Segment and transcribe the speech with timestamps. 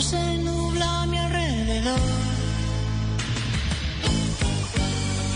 [0.00, 1.98] Se nubla a mi alrededor.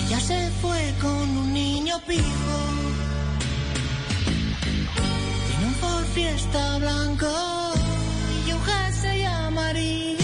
[0.07, 2.57] Ella se fue con un niño pijo.
[5.47, 7.27] Tiene un Ford Fiesta blanco
[8.47, 10.22] y un jersey amarillo.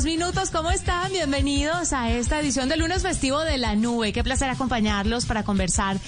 [0.00, 0.50] Noche, 32 minutos.
[0.50, 1.12] ¿Cómo están?
[1.12, 4.12] Bienvenidos a esta edición del lunes festivo de la nube.
[4.12, 5.98] Qué placer acompañarlos para conversar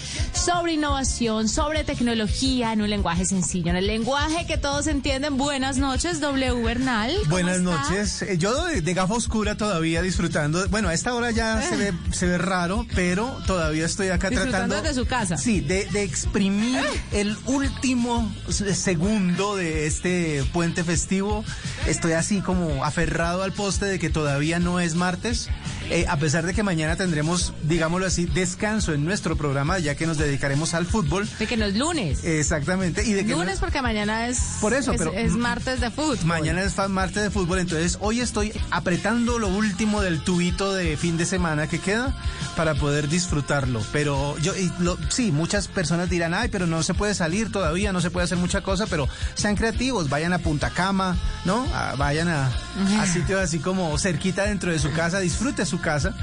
[0.45, 5.37] sobre innovación, sobre tecnología en un lenguaje sencillo, en el lenguaje que todos entienden.
[5.37, 7.13] Buenas noches, W Bernal.
[7.21, 7.71] ¿Cómo Buenas está?
[7.71, 8.23] noches.
[8.23, 10.67] Eh, Yo de, gafa oscura todavía disfrutando.
[10.69, 14.69] Bueno, a esta hora ya se ve, se ve raro, pero todavía estoy acá Disfrutando
[14.75, 14.89] tratando.
[14.89, 15.37] desde su casa.
[15.37, 16.81] Sí, de, de exprimir
[17.13, 21.45] el último segundo de este puente festivo.
[21.87, 25.49] Estoy así como aferrado al poste de que todavía no es martes.
[25.93, 30.07] Eh, a pesar de que mañana tendremos, digámoslo así, descanso en nuestro programa, ya que
[30.07, 31.29] nos dedicaremos al fútbol.
[31.39, 32.25] De que no es lunes.
[32.25, 33.05] Exactamente.
[33.07, 35.91] Y de que no- lunes porque mañana es, Por eso, es, pero- es martes de
[35.91, 36.19] fútbol.
[36.25, 41.17] Mañana es martes de fútbol, entonces hoy estoy apretando lo último del tubito de fin
[41.17, 42.17] de semana que queda
[42.57, 43.83] para poder disfrutarlo.
[43.93, 47.93] Pero yo, y lo- sí, muchas personas dirán, ay, pero no se puede salir todavía,
[47.93, 51.67] no se puede hacer mucha cosa, pero sean creativos, vayan a Punta Cama, ¿no?
[51.75, 52.51] A- vayan a,
[52.99, 56.17] a sitios así como cerquita dentro de su casa, disfrute su casa.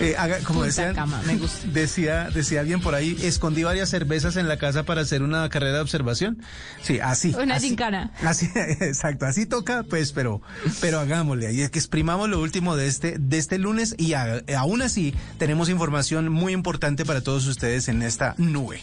[0.00, 1.66] Eh, haga- como Punta decían, Cama, me gusta.
[1.72, 5.76] decía, decía alguien por ahí, escondí varias cervezas en la casa para hacer una carrera
[5.76, 6.42] de observación.
[6.82, 7.34] Sí, así.
[7.40, 7.68] Una así.
[7.68, 8.12] gincana.
[8.22, 10.42] Así, exacto, así toca, pues, pero,
[10.80, 14.42] pero hagámosle, y es que exprimamos lo último de este, de este lunes y a-
[14.58, 18.80] aún así tenemos información muy importante para todos ustedes en esta nube.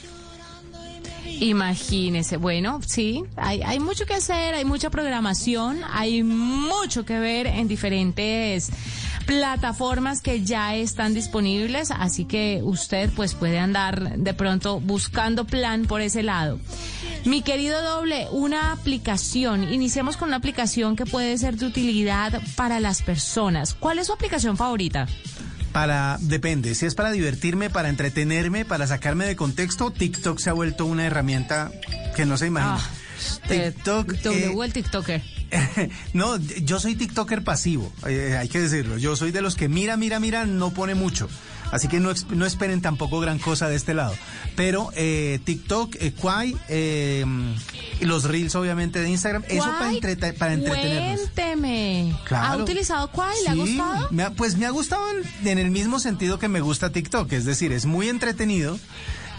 [1.40, 7.48] Imagínese, bueno, sí, hay, hay mucho que hacer, hay mucha programación, hay mucho que ver
[7.48, 8.70] en diferentes
[9.26, 15.86] plataformas que ya están disponibles, así que usted pues puede andar de pronto buscando plan
[15.86, 16.60] por ese lado.
[17.26, 22.80] Mi querido doble, una aplicación, iniciamos con una aplicación que puede ser de utilidad para
[22.80, 23.74] las personas.
[23.74, 25.08] ¿Cuál es su aplicación favorita?
[25.72, 30.54] Para, depende, si es para divertirme, para entretenerme, para sacarme de contexto, TikTok se ha
[30.54, 31.72] vuelto una herramienta
[32.16, 32.78] que no se imagina.
[32.78, 35.22] Ah, TikTok, W eh, el TikToker.
[36.14, 38.98] no, yo soy TikToker pasivo, eh, hay que decirlo.
[38.98, 41.28] Yo soy de los que mira, mira, mira, no pone mucho.
[41.72, 44.14] Así que no, no esperen tampoco gran cosa de este lado.
[44.58, 47.26] Pero eh, TikTok, eh, Kwai, eh,
[48.02, 51.22] los reels obviamente de Instagram, eso para, entrete- para entretenernos.
[51.22, 52.14] Cuénteme.
[52.30, 53.36] ¿Ha utilizado Kwai?
[53.44, 54.08] ¿Le ha Sí, gustado?
[54.12, 57.32] me ha- pues me ha gustado en, en el mismo sentido que me gusta TikTok,
[57.32, 58.78] es decir, es muy entretenido.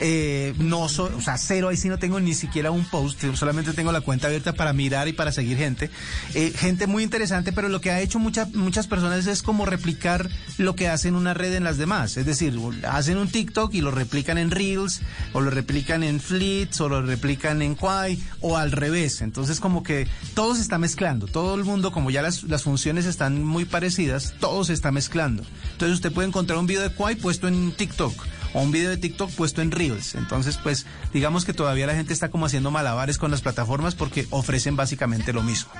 [0.00, 3.72] Eh, no so- o sea, cero, ahí sí no tengo ni siquiera un post, solamente
[3.72, 5.90] tengo la cuenta abierta para mirar y para seguir gente.
[6.34, 10.28] Eh, gente muy interesante, pero lo que ha hecho mucha- muchas personas es como replicar
[10.58, 12.16] lo que hacen una red en las demás.
[12.16, 12.58] Es decir,
[12.88, 15.00] hacen un TikTok y lo replican en Reels,
[15.32, 19.20] o lo replican en Fleets, o lo replican en Quai, o al revés.
[19.22, 21.26] Entonces como que todo se está mezclando.
[21.26, 25.44] Todo el mundo, como ya las, las funciones están muy parecidas, todo se está mezclando.
[25.72, 28.12] Entonces usted puede encontrar un video de Quai puesto en TikTok
[28.54, 30.14] o un video de TikTok puesto en Reels.
[30.14, 34.26] Entonces, pues, digamos que todavía la gente está como haciendo malabares con las plataformas porque
[34.30, 35.70] ofrecen básicamente lo mismo.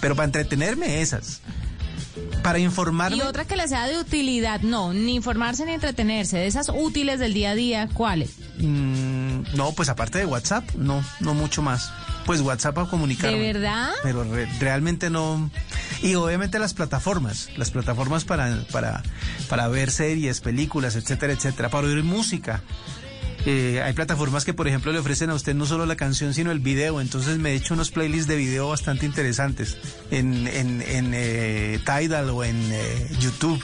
[0.00, 1.40] Pero para entretenerme, esas.
[2.42, 3.16] Para informarme.
[3.16, 7.18] Y otra que le sea de utilidad, no, ni informarse ni entretenerse, de esas útiles
[7.18, 8.30] del día a día, ¿cuáles?
[8.58, 11.90] mm, no, pues aparte de WhatsApp, no, no mucho más.
[12.24, 13.38] Pues WhatsApp para comunicarme.
[13.38, 13.90] ¿De verdad?
[14.02, 15.48] Pero re- realmente no.
[16.02, 19.02] Y obviamente las plataformas, las plataformas para, para,
[19.48, 22.62] para ver series, películas, etcétera, etcétera, para oír música.
[23.48, 26.50] Eh, hay plataformas que, por ejemplo, le ofrecen a usted no solo la canción, sino
[26.50, 27.00] el video.
[27.00, 29.76] Entonces me he hecho unos playlists de video bastante interesantes
[30.10, 33.62] en, en, en eh, Tidal o en eh, YouTube.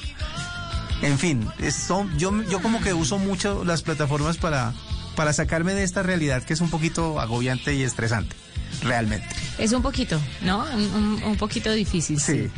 [1.03, 4.73] En fin, es- son- yo, yo como que uso mucho las plataformas para,
[5.17, 8.37] para sacarme de esta realidad que es un poquito agobiante y estresante,
[8.85, 9.27] realmente.
[9.59, 10.65] Es un poquito, ¿no?
[10.75, 12.21] Un, un- un poquito difícil.
[12.21, 12.49] Sí.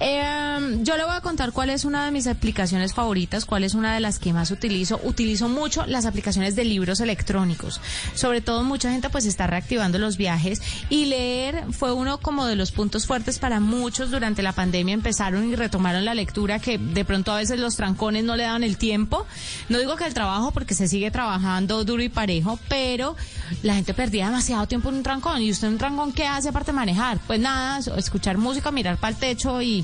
[0.00, 3.74] Eh, yo le voy a contar cuál es una de mis aplicaciones favoritas, cuál es
[3.74, 5.00] una de las que más utilizo.
[5.04, 7.80] Utilizo mucho las aplicaciones de libros electrónicos.
[8.14, 12.56] Sobre todo mucha gente pues está reactivando los viajes y leer fue uno como de
[12.56, 14.94] los puntos fuertes para muchos durante la pandemia.
[14.94, 18.64] Empezaron y retomaron la lectura que de pronto a veces los trancones no le daban
[18.64, 19.26] el tiempo.
[19.68, 23.16] No digo que el trabajo porque se sigue trabajando duro y parejo, pero
[23.62, 25.42] la gente perdía demasiado tiempo en un trancón.
[25.42, 27.18] ¿Y usted en un trancón qué hace aparte de manejar?
[27.26, 29.77] Pues nada, escuchar música, mirar para el techo y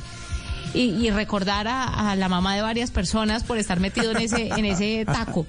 [0.75, 4.49] y, y recordar a, a la mamá de varias personas por estar metido en ese,
[4.49, 5.47] en ese taco.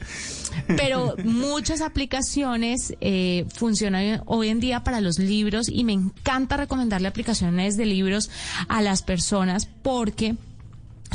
[0.68, 7.08] Pero muchas aplicaciones eh, funcionan hoy en día para los libros y me encanta recomendarle
[7.08, 8.30] aplicaciones de libros
[8.68, 10.36] a las personas porque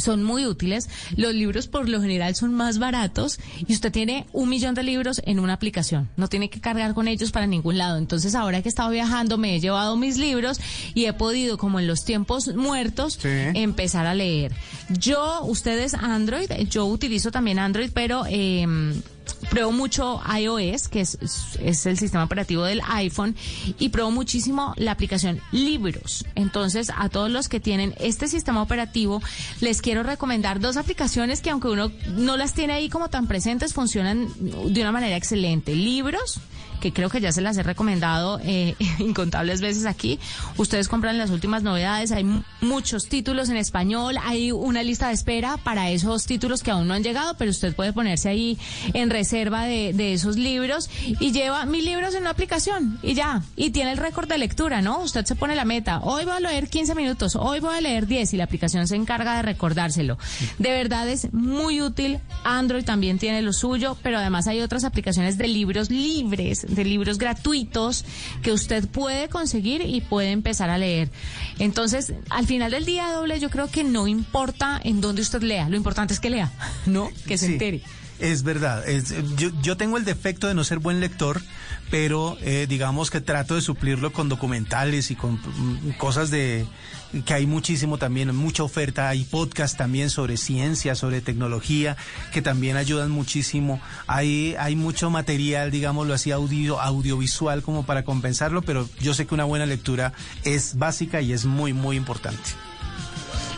[0.01, 0.89] son muy útiles.
[1.17, 5.21] Los libros por lo general son más baratos y usted tiene un millón de libros
[5.25, 6.09] en una aplicación.
[6.17, 7.99] No tiene que cargar con ellos para ningún lado.
[7.99, 10.61] Entonces ahora que he estado viajando me he llevado mis libros
[10.95, 13.29] y he podido, como en los tiempos muertos, Sí.
[13.55, 14.53] empezar a leer.
[14.89, 18.25] Yo, ustedes Android, yo utilizo también Android, pero...
[18.29, 18.67] Eh,
[19.49, 21.19] Pruebo mucho iOS, que es,
[21.61, 23.35] es el sistema operativo del iPhone,
[23.79, 26.25] y pruebo muchísimo la aplicación Libros.
[26.35, 29.23] Entonces, a todos los que tienen este sistema operativo,
[29.61, 33.75] les quiero recomendar dos aplicaciones que aunque uno no las tiene ahí como tan presentes,
[33.75, 35.75] funcionan de una manera excelente.
[35.75, 36.41] Libros,
[36.81, 40.19] que creo que ya se las he recomendado eh, incontables veces aquí.
[40.57, 45.15] Ustedes compran las últimas novedades, hay mu- muchos títulos en español, hay una lista de
[45.15, 48.59] espera para esos títulos que aún no han llegado, pero usted puede ponerse ahí
[48.95, 50.89] en reserva de, de esos libros
[51.21, 54.83] y lleva mil libros en una aplicación y ya, y tiene el récord de lectura,
[54.83, 55.01] ¿no?
[55.01, 58.07] Usted se pone la meta, hoy voy a leer 15 minutos, hoy voy a leer
[58.07, 60.19] 10 y la aplicación se encarga de recordárselo.
[60.59, 65.37] De verdad es muy útil, Android también tiene lo suyo, pero además hay otras aplicaciones
[65.39, 68.05] de libros libres, de libros gratuitos
[68.43, 71.11] que usted puede conseguir y puede empezar a leer.
[71.59, 75.69] Entonces, al final del día doble, yo creo que no importa en dónde usted lea,
[75.69, 76.51] lo importante es que lea,
[76.87, 77.11] ¿no?
[77.27, 77.83] Que se Sí, entere.
[78.19, 78.87] Es verdad.
[78.89, 81.41] es- yo, yo tengo el defecto de no ser buen lector,
[81.91, 86.67] pero eh, digamos que trato de suplirlo con documentales y con mm, cosas de
[87.25, 89.09] que hay muchísimo también, mucha oferta.
[89.09, 91.97] Hay podcast también sobre ciencia, sobre tecnología,
[92.33, 93.81] que también ayudan muchísimo.
[94.07, 99.35] Hay, hay mucho material, digámoslo así, audio, audiovisual como para compensarlo, pero yo sé que
[99.35, 100.13] una buena lectura
[100.45, 102.51] es básica y es muy, muy importante.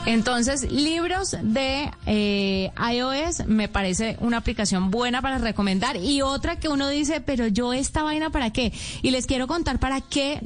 [0.04, 6.68] Entonces, libros de eh, iOS me parece una aplicación buena para recomendar y otra que
[6.68, 8.72] uno dice, pero yo esta vaina para qué?
[9.02, 10.40] Y les quiero contar para qué.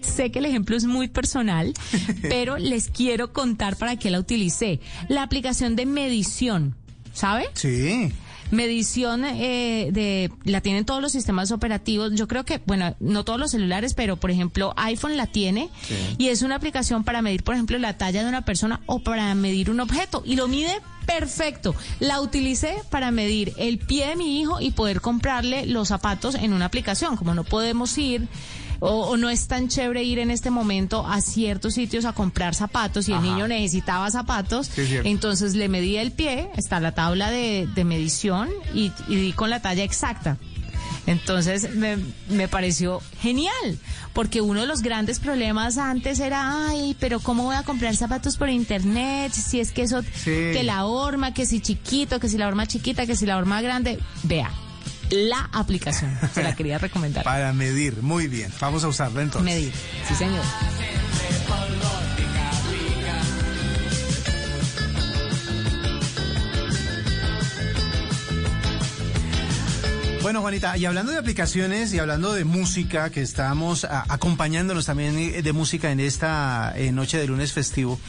[0.00, 1.72] Sé que el ejemplo es muy personal,
[2.22, 4.80] pero les quiero contar para qué la utilicé.
[5.08, 6.74] La aplicación de medición,
[7.12, 7.46] ¿sabe?
[7.54, 8.12] Sí.
[8.50, 12.12] medición eh, de la tienen todos los sistemas operativos.
[12.14, 15.68] Yo creo que, bueno, no todos los celulares, pero por ejemplo iPhone la tiene
[16.16, 19.34] y es una aplicación para medir, por ejemplo, la talla de una persona o para
[19.34, 21.74] medir un objeto y lo mide perfecto.
[22.00, 26.52] La utilicé para medir el pie de mi hijo y poder comprarle los zapatos en
[26.52, 27.16] una aplicación.
[27.16, 28.28] Como no podemos ir
[28.80, 32.54] o, o no es tan chévere ir en este momento a ciertos sitios a comprar
[32.54, 37.30] zapatos y el niño necesitaba zapatos, Sí, entonces le medí el pie, está la tabla
[37.30, 40.36] de, de medición y, y di con la talla exacta.
[41.06, 41.96] Entonces me,
[42.28, 43.78] me pareció genial,
[44.12, 48.36] porque uno de los grandes problemas antes era, ay, pero ¿cómo voy a comprar zapatos
[48.36, 49.32] por internet?
[49.32, 50.30] Si es que eso, Sí.
[50.52, 53.62] que la horma, que si chiquito, que si la horma chiquita, que si la horma
[53.62, 53.98] grande.
[54.24, 54.50] Vea,
[55.10, 57.24] la aplicación, se la quería recomendar.
[57.28, 58.52] Para medir, muy bien.
[58.60, 59.44] Vamos a usarla entonces.
[59.44, 59.72] Medir,
[60.06, 60.44] sí señor.
[70.20, 75.42] Bueno, Juanita, y hablando de aplicaciones y hablando de música, que estamos acompañándonos también eh,
[75.42, 78.00] de música en esta eh, noche de lunes festivo,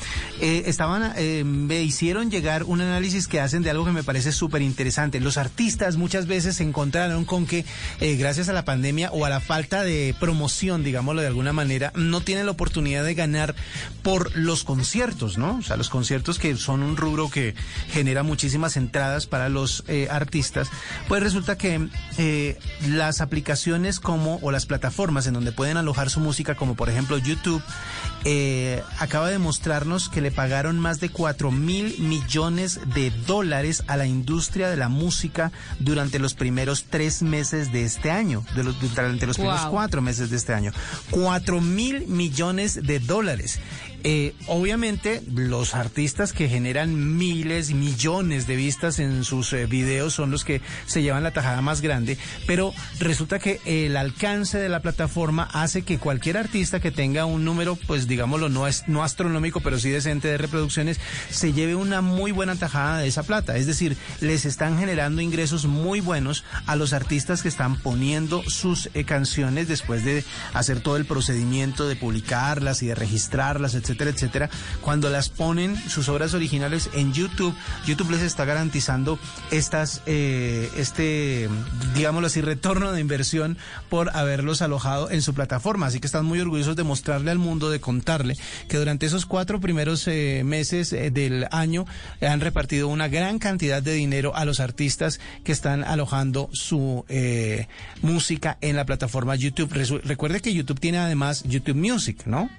[0.42, 4.32] eh, estaban, eh, me hicieron llegar un análisis que hacen de algo que me parece
[4.32, 5.20] súper interesante.
[5.20, 7.64] Los artistas muchas veces se encontraron con que,
[8.02, 11.94] eh, gracias a la pandemia o a la falta de promoción, digámoslo de alguna manera,
[11.96, 13.56] no tienen la oportunidad de ganar
[14.02, 15.58] por los conciertos, ¿no?
[15.58, 17.54] O sea, los conciertos que son un rubro que
[17.92, 20.70] genera muchísimas entradas para los artistas,
[21.08, 21.88] pues resulta que
[22.18, 26.90] eh, las aplicaciones como o las plataformas en donde pueden alojar su música, como por
[26.90, 27.64] ejemplo YouTube,
[28.26, 33.96] eh, acaba de mostrarnos que le pagaron más de 4 mil millones de dólares a
[33.96, 38.80] la industria de la música durante los primeros tres meses de este año, de los,
[38.82, 40.74] durante los primeros cuatro meses de este año.
[41.12, 43.60] 4 mil millones de dólares.
[44.04, 50.32] Eh, obviamente, los artistas que generan miles millones de vistas en sus eh, videos son
[50.32, 54.82] los que se llevan la tajada más grande, pero resulta que el alcance de la
[54.82, 59.60] plataforma hace que cualquier artista que tenga un número, pues digámoslo, no, es, no astronómico,
[59.60, 63.58] pero sí decente de reproducciones, se lleve una muy buena tajada de esa plata.
[63.58, 68.90] Es decir, les están generando ingresos muy buenos a los artistas que están poniendo sus
[68.94, 74.50] eh, canciones después de hacer todo el procedimiento de publicarlas y de registrarlas, etcétera, etcétera.
[74.82, 77.56] Cuando las ponen sus obras originales en YouTube,
[77.86, 79.20] YouTube les está garantizando
[79.52, 81.50] estas, eh, este,
[81.96, 83.58] digámoslo así, retorno de inversión
[83.90, 85.88] por haberlos alojado en su plataforma.
[85.88, 89.60] Así que están muy orgullosos de mostrarle al mundo, de contarle que durante esos cuatro
[89.60, 91.86] primeros eh, meses eh, del año
[92.22, 97.68] han repartido una gran cantidad de dinero a los artistas que están alojando su eh,
[98.02, 99.72] música en la plataforma YouTube.
[100.04, 102.50] Recuerde que YouTube tiene además YouTube Music, ¿no?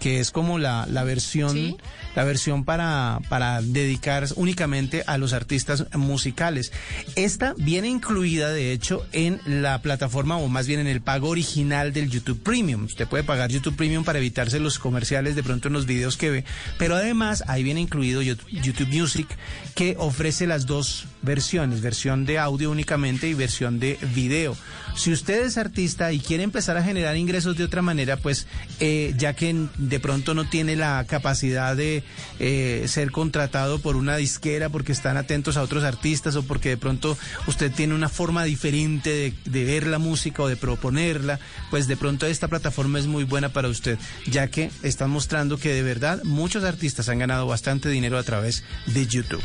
[0.00, 1.76] Que es como la, la versión Sí.
[2.16, 6.72] la versión para, para dedicar únicamente a los artistas musicales.
[7.14, 11.92] Esta viene incluida, de hecho, en la plataforma o más bien en el pago original
[11.92, 12.84] del YouTube Premium.
[12.84, 16.30] Usted puede pagar YouTube Premium para evitarse los comerciales de pronto en los videos que
[16.30, 16.44] ve,
[16.78, 19.28] pero además ahí viene incluido Yo- YouTube Music
[19.74, 24.56] que ofrece las dos versiones, versión de audio únicamente y versión de video.
[24.96, 28.46] Si usted es artista y quiere empezar a generar ingresos de otra manera, pues
[28.80, 32.02] eh, ya que de pronto no tiene la capacidad de
[32.38, 36.76] eh, ser contratado por una disquera porque están atentos a otros artistas o porque de
[36.76, 37.16] pronto
[37.46, 41.96] usted tiene una forma diferente de, de ver la música o de proponerla, pues de
[41.96, 46.22] pronto esta plataforma es muy buena para usted, ya que están mostrando que de verdad
[46.24, 49.42] muchos artistas han ganado bastante dinero a través de YouTube.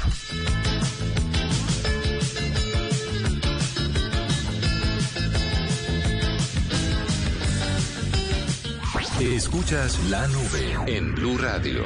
[9.21, 11.83] Escuchas la nube en Blue Radio.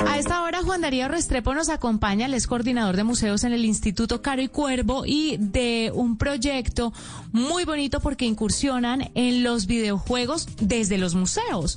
[0.00, 3.66] A esta hora Juan Darío Restrepo nos acompaña, él es coordinador de museos en el
[3.66, 6.94] Instituto Caro y Cuervo y de un proyecto
[7.30, 11.76] muy bonito porque incursionan en los videojuegos desde los museos.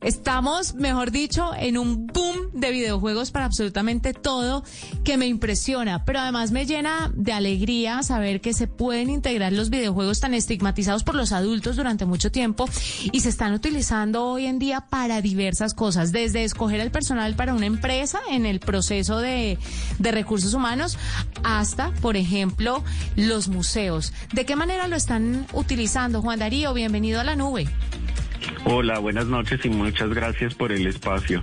[0.00, 4.64] Estamos, mejor dicho, en un boom de videojuegos para absolutamente todo
[5.02, 9.70] que me impresiona, pero además me llena de alegría saber que se pueden integrar los
[9.70, 12.68] videojuegos tan estigmatizados por los adultos durante mucho tiempo
[13.12, 17.54] y se están utilizando hoy en día para diversas cosas, desde escoger el personal para
[17.54, 19.58] una empresa en el proceso de,
[19.98, 20.98] de recursos humanos
[21.42, 22.82] hasta, por ejemplo,
[23.16, 24.12] los museos.
[24.32, 26.22] ¿De qué manera lo están utilizando?
[26.22, 27.68] Juan Darío, bienvenido a la nube.
[28.64, 31.40] Hola, buenas noches y muchas gracias por el espacio.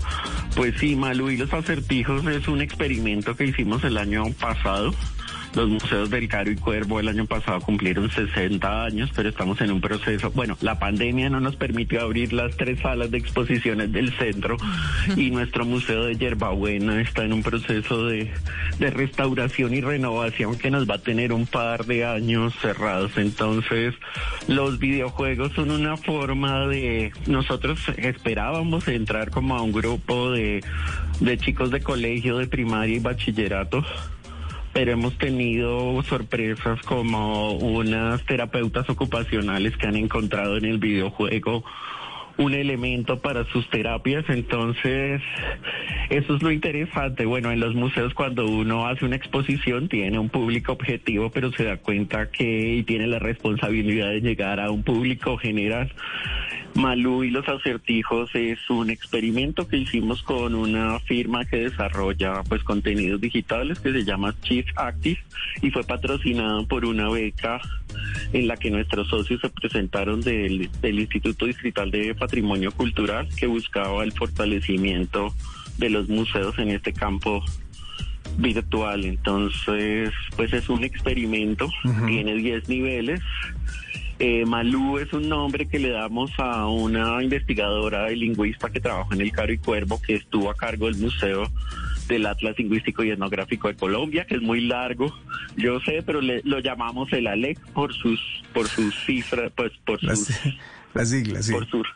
[0.55, 4.93] Pues sí, Malu y los acertijos es un experimento que hicimos el año pasado.
[5.55, 9.71] Los museos del Caro y Cuervo el año pasado cumplieron 60 años, pero estamos en
[9.71, 10.31] un proceso.
[10.31, 14.55] Bueno, la pandemia no nos permitió abrir las tres salas de exposiciones del centro
[15.17, 18.31] y nuestro museo de Yerbabuena está en un proceso de,
[18.79, 23.17] de restauración y renovación que nos va a tener un par de años cerrados.
[23.17, 23.93] Entonces,
[24.47, 27.11] los videojuegos son una forma de.
[27.27, 30.63] Nosotros esperábamos entrar como a un grupo de,
[31.19, 33.83] de chicos de colegio, de primaria y bachillerato
[34.73, 41.63] pero hemos tenido sorpresas como unas terapeutas ocupacionales que han encontrado en el videojuego
[42.37, 45.21] un elemento para sus terapias, entonces
[46.09, 47.25] eso es lo interesante.
[47.25, 51.65] Bueno, en los museos cuando uno hace una exposición tiene un público objetivo, pero se
[51.65, 55.91] da cuenta que tiene la responsabilidad de llegar a un público general.
[56.75, 62.63] Malú y los acertijos es un experimento que hicimos con una firma que desarrolla pues
[62.63, 65.19] contenidos digitales que se llama Chief Active
[65.61, 67.59] y fue patrocinado por una beca
[68.33, 73.47] en la que nuestros socios se presentaron del, del Instituto Distrital de Patrimonio Cultural que
[73.47, 75.33] buscaba el fortalecimiento
[75.77, 77.43] de los museos en este campo
[78.37, 79.05] virtual.
[79.05, 81.69] Entonces, pues es un experimento,
[82.07, 83.21] tiene 10 niveles.
[84.23, 89.15] Eh, Malú es un nombre que le damos a una investigadora y lingüista que trabajó
[89.15, 91.51] en el Caro y Cuervo, que estuvo a cargo del Museo
[92.07, 95.11] del Atlas Lingüístico y Etnográfico de Colombia, que es muy largo,
[95.57, 98.21] yo sé, pero le, lo llamamos el ALEC por sus
[98.53, 100.55] por sus cifras, pues por Las, sus
[100.93, 101.53] las siglas, sí.
[101.53, 101.87] por sus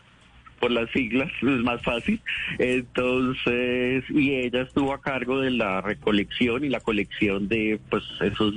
[0.60, 2.20] por las siglas, es más fácil.
[2.58, 8.56] Entonces, y ella estuvo a cargo de la recolección y la colección de pues esos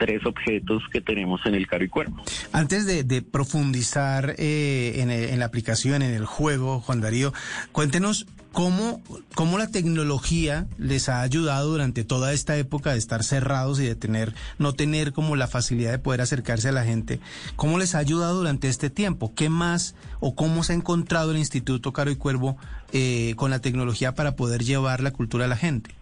[0.00, 2.22] 1463 objetos que tenemos en el Caro y Cuervo.
[2.52, 7.32] Antes de, de profundizar eh, en, en la aplicación, en el juego, Juan Darío,
[7.72, 9.00] cuéntenos cómo,
[9.34, 13.94] cómo la tecnología les ha ayudado durante toda esta época de estar cerrados y de
[13.94, 17.20] tener, no tener como la facilidad de poder acercarse a la gente.
[17.56, 19.34] ¿Cómo les ha ayudado durante este tiempo?
[19.34, 22.56] ¿Qué más o cómo se ha encontrado el Instituto Caro y Cuervo
[22.92, 25.94] eh, con la tecnología para poder llevar la cultura a la gente?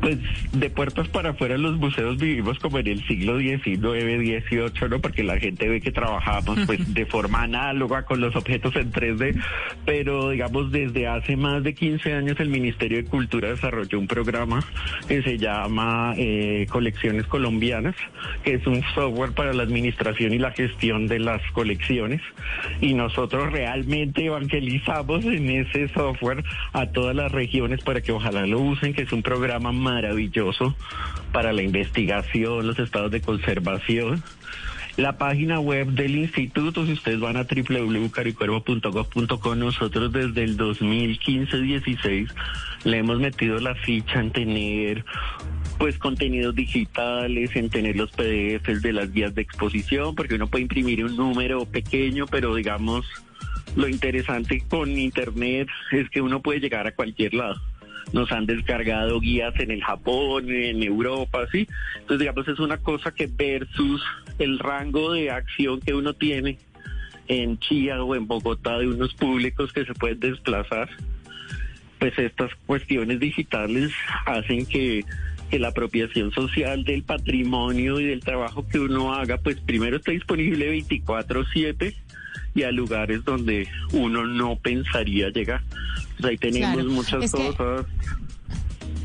[0.00, 0.18] Pues
[0.52, 5.00] de puertas para afuera los museos vivimos como en el siglo XIX, XVIII, ¿no?
[5.00, 9.40] Porque la gente ve que trabajamos pues de forma análoga con los objetos en 3D,
[9.84, 14.60] pero digamos desde hace más de 15 años el Ministerio de Cultura desarrolló un programa
[15.08, 17.94] que se llama eh, Colecciones Colombianas,
[18.42, 22.20] que es un software para la administración y la gestión de las colecciones
[22.80, 28.60] y nosotros realmente evangelizamos en ese software a todas las regiones para que ojalá lo
[28.60, 30.74] usen, que es un programa maravilloso
[31.32, 34.22] para la investigación, los estados de conservación.
[34.96, 42.32] La página web del instituto, si ustedes van a www.caricuervo.gov.co, nosotros desde el 2015-16
[42.84, 45.04] le hemos metido la ficha en tener
[45.78, 50.62] pues contenidos digitales, en tener los PDFs de las guías de exposición, porque uno puede
[50.62, 53.04] imprimir un número pequeño, pero digamos,
[53.74, 57.60] lo interesante con Internet es que uno puede llegar a cualquier lado.
[58.14, 61.66] Nos han descargado guías en el Japón, en Europa, ¿sí?
[61.94, 64.00] Entonces, digamos, es una cosa que versus
[64.38, 66.58] el rango de acción que uno tiene
[67.26, 70.88] en Chía o en Bogotá de unos públicos que se pueden desplazar,
[71.98, 73.92] pues estas cuestiones digitales
[74.26, 75.04] hacen que,
[75.50, 80.12] que la apropiación social del patrimonio y del trabajo que uno haga, pues primero está
[80.12, 82.03] disponible 24/7
[82.54, 85.62] y a lugares donde uno no pensaría llegar.
[86.18, 86.90] Pues ahí tenemos Claro.
[86.90, 87.86] muchas Es que- cosas.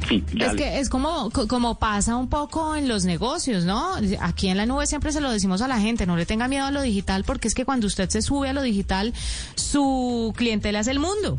[0.08, 3.92] Sí, Es que es como, co- como pasa un poco en los negocios, ¿no?
[4.22, 6.66] Aquí en la nube siempre se lo decimos a la gente, no le tenga miedo
[6.66, 9.14] a lo digital porque es que cuando usted se sube a lo digital,
[9.54, 11.38] su clientela es el mundo.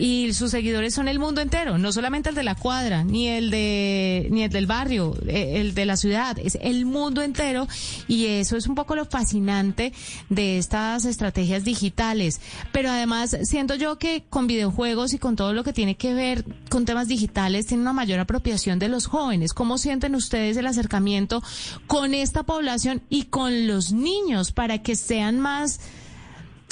[0.00, 3.50] Y sus seguidores son el mundo entero, no solamente el de la cuadra, ni el
[3.50, 7.66] de, ni el del barrio, eh, el de la ciudad, es el mundo entero.
[8.06, 9.92] Y eso es un poco lo fascinante
[10.28, 12.40] de estas estrategias digitales.
[12.70, 16.44] Pero además, siento yo que con videojuegos y con todo lo que tiene que ver
[16.70, 19.52] con temas digitales, tiene una mayor apropiación de los jóvenes.
[19.52, 21.42] ¿Cómo sienten ustedes el acercamiento
[21.88, 25.80] con esta población y con los niños para que sean más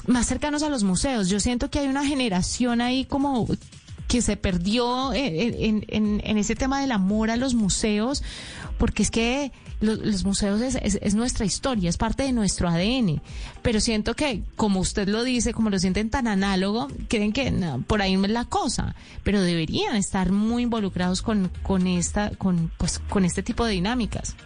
[0.06, 1.28] más cercanos a los museos.
[1.28, 3.46] Yo siento que hay una generación ahí como
[4.08, 8.22] que se perdió en, en- ese tema del amor a los museos,
[8.78, 12.68] porque es que lo- los, museos es, es- es nuestra historia, es parte de nuestro
[12.68, 13.20] ADN.
[13.62, 17.82] Pero siento que, como usted lo dice, como lo sienten tan análogo, creen que no,
[17.82, 23.00] por ahí es la cosa, pero deberían estar muy involucrados con, con esta, con, pues,
[23.08, 24.36] con este tipo de dinámicas.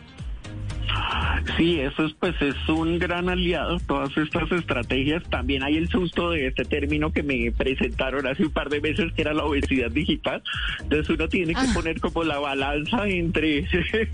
[1.57, 5.23] Sí, eso es pues es un gran aliado, todas estas estrategias.
[5.31, 9.13] También hay el susto de este término que me presentaron hace un par de meses
[9.15, 10.43] que era la obesidad digital.
[10.83, 11.71] Entonces uno tiene que Ah.
[11.75, 13.67] poner como la balanza entre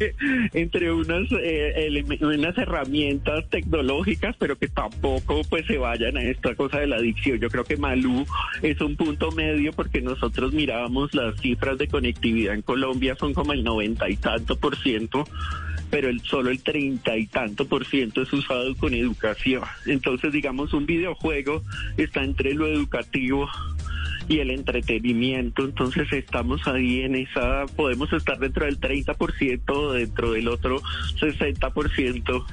[0.55, 6.79] entre unas eh, unas herramientas tecnológicas, pero que tampoco pues se vayan a esta cosa
[6.81, 7.39] de la adicción.
[7.39, 8.25] Yo creo que Malú
[8.62, 13.53] es un punto medio porque nosotros mirábamos las cifras de conectividad en Colombia son como
[13.53, 15.25] el noventa y tanto por ciento
[15.90, 19.62] pero el solo el treinta y tanto por ciento es usado con educación.
[19.87, 21.62] Entonces, digamos, un videojuego
[21.96, 23.49] está entre lo educativo
[24.29, 25.64] y el entretenimiento.
[25.64, 30.81] Entonces estamos ahí en esa, podemos estar dentro del 30% o dentro del otro
[31.18, 32.44] 60%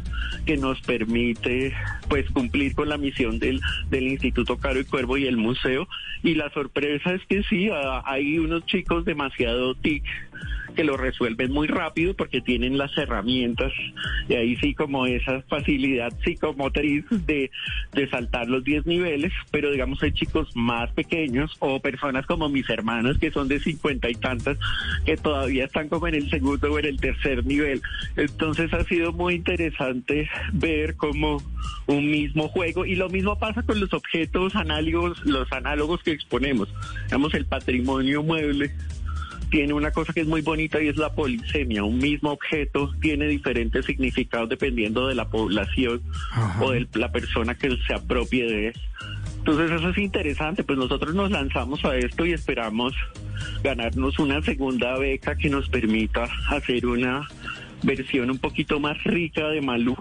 [0.46, 1.74] que nos permite
[2.10, 5.88] pues cumplir con la misión del, del Instituto Caro y Cuervo y el museo.
[6.22, 10.04] Y la sorpresa es que sí, ah, hay unos chicos demasiado TIC
[10.74, 13.72] que lo resuelven muy rápido porque tienen las herramientas
[14.28, 17.52] y ahí sí como esa facilidad psicomotriz de,
[17.94, 22.70] de saltar los 10 niveles, pero digamos hay chicos más pequeños o personas como mis
[22.70, 24.58] hermanos que son de 50 y tantas
[25.06, 27.82] que todavía están como en el segundo o en el tercer nivel.
[28.16, 31.42] Entonces ha sido muy interesante ver como
[31.88, 36.70] un mismo juego y lo mismo pasa con los objetos análogos, los análogos que exponemos.
[37.06, 38.72] Digamos el patrimonio mueble
[39.54, 41.84] tiene una cosa que es muy bonita y es la polisemia.
[41.84, 46.02] Un mismo objeto tiene diferentes significados dependiendo de la población
[46.60, 48.74] o de la persona que se apropie de él.
[49.38, 52.96] Entonces eso es interesante, pues nosotros nos lanzamos a esto y esperamos
[53.64, 57.30] ganarnos una segunda beca que nos permita hacer una
[57.84, 59.96] versión un poquito más rica de Malú.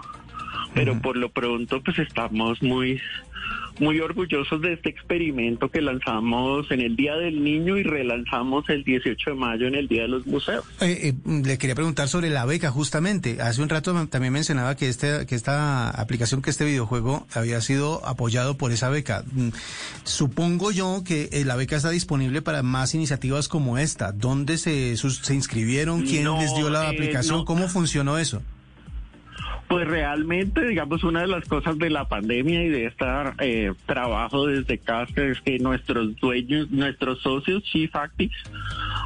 [0.75, 3.01] Pero por lo pronto pues estamos muy
[3.81, 8.85] muy orgullosos de este experimento que lanzamos en el Día del Niño y relanzamos el
[8.85, 10.65] 18 de mayo en el Día de los Museos.
[10.81, 13.41] Eh, eh, le quería preguntar sobre la beca, justamente.
[13.41, 18.07] Hace un rato también mencionaba que, este, que esta aplicación, que este videojuego había sido
[18.07, 19.25] apoyado por esa beca.
[19.33, 19.49] Mm,
[20.05, 24.13] supongo yo que eh, la beca está disponible para más iniciativas como esta.
[24.13, 26.03] ¿Dónde se, se inscribieron?
[26.03, 27.45] ¿Quién les dio la aplicación?
[27.45, 28.43] ¿Cómo funcionó eso?
[29.73, 33.07] Pues realmente, digamos, una de las cosas de la pandemia y de este
[33.39, 38.37] eh, trabajo desde casa es que nuestros dueños, nuestros socios, Chief Actives,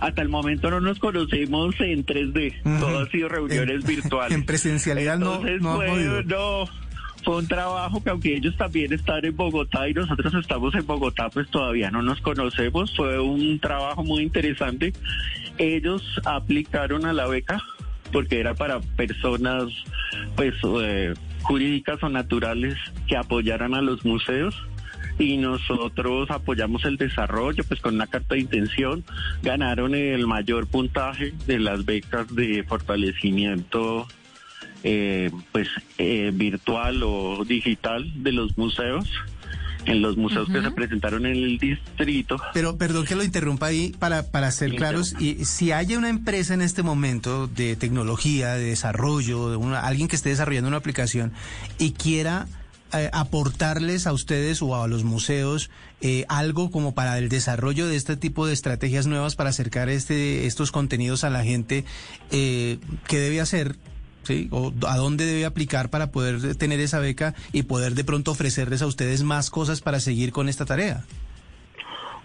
[0.00, 2.81] hasta el momento no nos conocemos en 3D.
[2.81, 4.35] Todo ha sido reuniones virtuales.
[4.35, 6.64] En presencialidad no, no, fue, no
[7.24, 11.31] fue un trabajo que aunque ellos también están en Bogotá y nosotros estamos en Bogotá,
[11.31, 12.92] pues todavía no nos conocemos.
[12.96, 14.92] Fue un trabajo muy interesante.
[15.59, 17.62] Ellos aplicaron a la beca
[18.16, 19.70] porque era para personas
[20.37, 22.74] pues eh, jurídicas o naturales
[23.07, 24.55] que apoyaran a los museos.
[25.18, 29.05] Y nosotros apoyamos el desarrollo, pues con una carta de intención.
[29.42, 34.09] Ganaron el mayor puntaje de las becas de fortalecimiento
[34.83, 39.11] eh, pues eh, virtual o digital de los museos
[39.87, 42.37] en los museos que se presentaron en el distrito.
[42.53, 46.55] Pero perdón que lo interrumpa ahí para, para ser claros, y si hay una empresa
[46.55, 51.33] en este momento de tecnología, de desarrollo, de una, alguien que esté desarrollando una aplicación
[51.79, 52.46] y quiera
[52.92, 55.70] eh, aportarles a ustedes o a los museos
[56.01, 60.46] eh, algo como para el desarrollo de este tipo de estrategias nuevas para acercar este,
[60.46, 61.85] estos contenidos a la gente,
[62.31, 63.77] eh, ¿qué debe hacer?
[64.26, 64.48] ¿Sí?
[64.50, 68.82] O a dónde debe aplicar para poder tener esa beca y poder de pronto ofrecerles
[68.82, 71.04] a ustedes más cosas para seguir con esta tarea.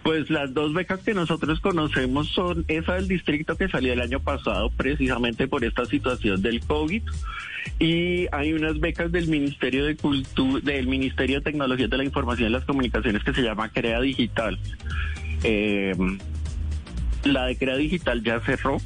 [0.04, 4.20] Pues las dos becas que nosotros conocemos son esa del distrito que salió el año
[4.20, 7.04] pasado precisamente por esta situación del COVID
[7.80, 12.50] y hay unas becas del Ministerio de Cultura, del Ministerio de Tecnología de la Información
[12.50, 14.58] y las Comunicaciones que se llama Crea Digital.
[15.44, 15.96] Eh,
[17.24, 18.78] la de Crea Digital ya cerró,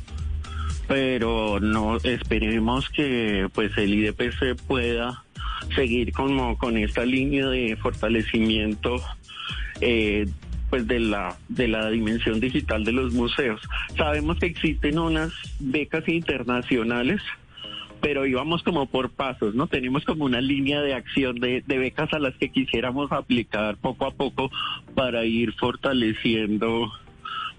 [0.88, 5.24] pero no esperemos que pues el IDPC pueda
[5.76, 9.02] seguir como con esta línea de fortalecimiento
[9.82, 10.28] eh,
[10.70, 13.62] pues de la de la dimensión digital de los museos.
[13.98, 17.22] Sabemos que existen unas becas internacionales
[18.02, 19.66] pero íbamos como por pasos, ¿no?
[19.66, 24.06] Tenemos como una línea de acción de, de becas a las que quisiéramos aplicar poco
[24.06, 24.52] a poco
[24.94, 26.92] para ir fortaleciendo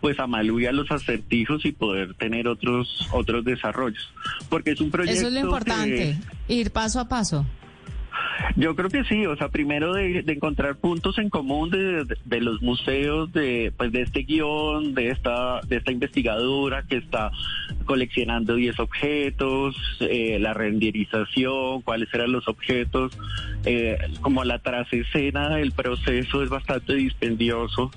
[0.01, 4.13] pues a Malú y a los acertijos y poder tener otros otros desarrollos.
[4.49, 5.19] Porque es un proyecto.
[5.19, 6.17] Eso es lo importante,
[6.49, 7.47] ir paso a paso.
[8.57, 12.63] Yo creo que sí, o sea, primero de, encontrar puntos en común de, de, los
[12.63, 17.31] museos, de pues de este guion, de esta de esta investigadora que está
[17.85, 23.19] coleccionando 10 objetos, eh, la renderización, cuáles eran los objetos,
[23.65, 27.91] eh, como la trasescena del proceso es bastante dispendioso.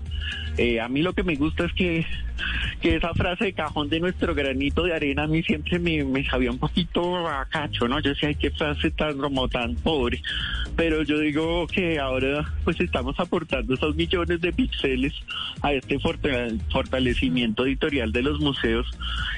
[0.61, 2.05] Eh, a mí lo que me gusta es que,
[2.81, 6.59] esa frase de cajón de nuestro granito de arena a mí siempre me, sabía un
[6.59, 8.01] poquito a cacho, ¿no?
[8.01, 10.21] Yo decía, ay, qué frase tan como tan pobre.
[10.75, 15.13] Pero yo digo que ahora pues estamos aportando esos millones de píxeles
[15.61, 18.85] a este fortalecimiento editorial de los museos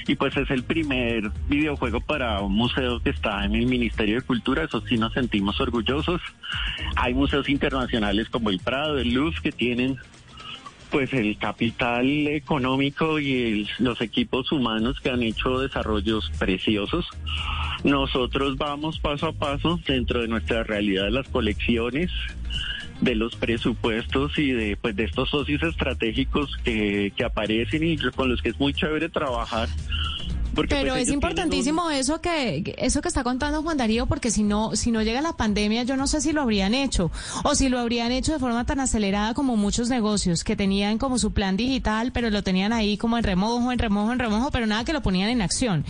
[0.07, 4.21] y pues es el primer videojuego para un museo que está en el Ministerio de
[4.21, 6.21] Cultura, eso sí nos sentimos orgullosos.
[6.95, 9.97] Hay museos internacionales como el Prado, el Luz, que tienen
[10.91, 17.08] pues el capital económico y los equipos humanos que han hecho desarrollos preciosos.
[17.84, 22.12] Nosotros vamos paso a paso dentro de nuestra realidad de las colecciones
[22.99, 28.30] de los presupuestos y de pues de estos socios estratégicos que, que aparecen y con
[28.30, 29.67] los que es muy chévere trabajar.
[30.53, 34.43] Porque, Pero pues, es importantísimo eso que eso que está contando Juan Darío, porque si
[34.43, 37.09] no si no llega la pandemia, yo no sé si lo habrían hecho
[37.43, 41.17] o si lo habrían hecho de forma tan acelerada como muchos negocios que tenían como
[41.19, 44.67] su plan digital, pero lo tenían ahí como en remojo, en remojo, en remojo, pero
[44.67, 45.85] nada que lo ponían en acción.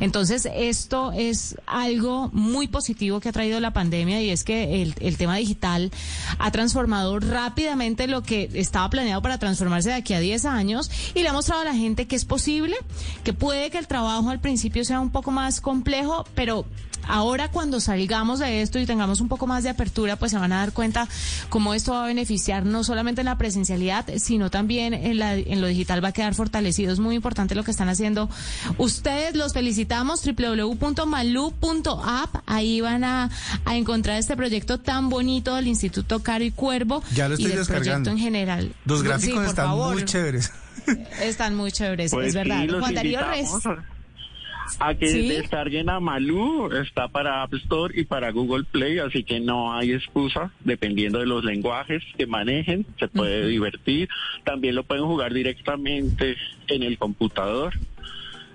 [0.00, 4.94] Entonces esto es algo muy positivo que ha traído la pandemia y es que el,
[5.00, 5.90] el tema digital
[6.38, 11.22] ha transformado rápidamente lo que estaba planeado para transformarse de aquí a 10 años y
[11.22, 12.76] le ha mostrado a la gente que es posible,
[13.22, 16.64] que puede que el trabajo al principio sea un poco más complejo, pero
[17.08, 20.52] ahora cuando salgamos de esto y tengamos un poco más de apertura, pues se van
[20.52, 21.06] a dar cuenta
[21.48, 25.60] cómo esto va a beneficiar no solamente en la presencialidad, sino también en, la, en
[25.60, 26.92] lo digital va a quedar fortalecido.
[26.92, 28.28] Es muy importante lo que están haciendo.
[28.78, 30.22] Ustedes los felicitamos,
[31.16, 32.36] www.malu.app.
[32.46, 33.30] Ahí van a,
[33.64, 37.02] a encontrar este proyecto tan bonito del Instituto Caro y Cuervo.
[37.14, 37.90] Ya lo estoy y del descargando.
[38.04, 38.72] proyecto en general.
[38.84, 39.92] Los gráficos están favor.
[39.94, 40.50] muy chéveres.
[41.20, 42.66] Están muy chéveres, Pues es sí, verdad.
[42.80, 43.48] Juan Darío Res.
[44.78, 45.28] A, que ¿Sí?
[45.28, 49.92] descarguen a Malú, está para App Store y para Google Play, así que no hay
[49.92, 54.08] excusa, dependiendo de los lenguajes que manejen, se puede divertir.
[54.44, 56.36] También lo pueden jugar directamente
[56.68, 57.74] en el computador.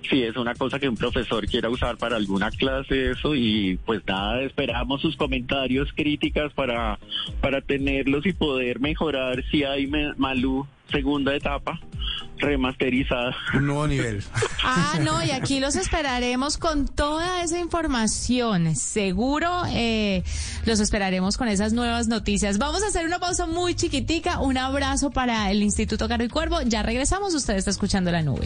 [0.09, 4.01] Si es una cosa que un profesor quiera usar para alguna clase, eso, y pues
[4.07, 6.99] nada, esperamos sus comentarios, críticas para,
[7.39, 11.79] para tenerlos y poder mejorar si hay me- Malú segunda etapa
[12.37, 13.33] remasterizada.
[13.53, 14.23] Un nuevo nivel.
[14.63, 18.75] Ah, no, y aquí los esperaremos con toda esa información.
[18.75, 20.21] Seguro eh,
[20.67, 22.59] los esperaremos con esas nuevas noticias.
[22.59, 24.39] Vamos a hacer una pausa muy chiquitica.
[24.39, 26.61] Un abrazo para el Instituto Caro y Cuervo.
[26.61, 27.33] Ya regresamos.
[27.33, 28.45] Usted está escuchando la nube.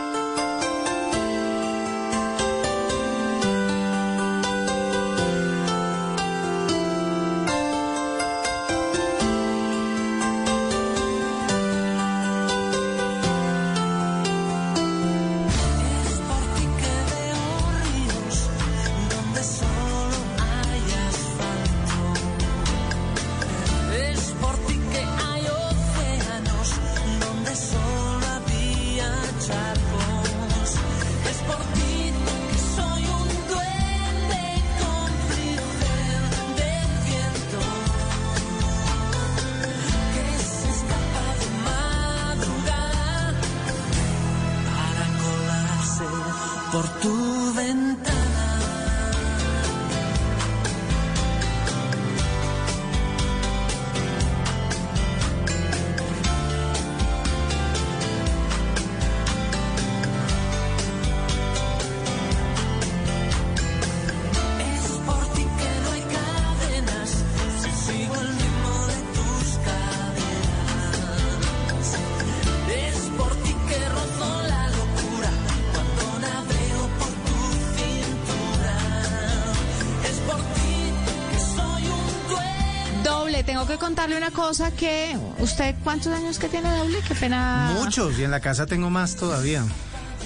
[84.21, 86.99] Una cosa que usted, ¿cuántos años que tiene doble?
[87.07, 87.73] Qué pena.
[87.79, 89.63] Muchos, y en la casa tengo más todavía.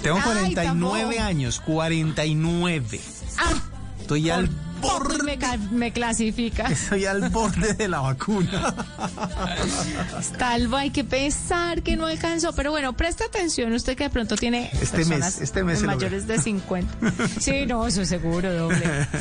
[0.03, 1.23] Tengo Ay, 49 tampoco.
[1.23, 2.99] años, 49.
[3.37, 3.53] Ah,
[4.01, 4.49] Estoy al
[4.81, 5.23] borde.
[5.23, 6.65] me, ca- me clasifica.
[6.65, 8.75] Estoy al borde de la vacuna.
[10.37, 12.51] Talvo, hay que pensar que no alcanzó.
[12.53, 16.37] Pero bueno, presta atención, usted que de pronto tiene Este mes, este mes mayores de
[16.37, 16.93] 50.
[17.39, 19.07] Sí, no, eso seguro, doble.